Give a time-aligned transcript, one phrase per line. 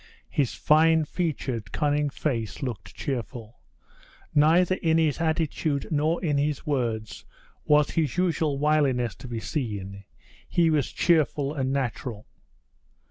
[0.31, 3.59] His fine featured cunning face looked cheerful;
[4.33, 7.23] neither in his attitude nor in his words
[7.65, 10.05] was his usual wiliness to be seen;
[10.49, 12.25] he was cheerful and natural.